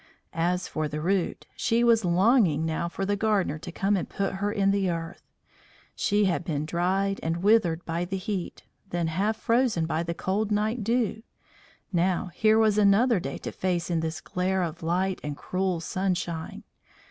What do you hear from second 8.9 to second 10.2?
half frozen by the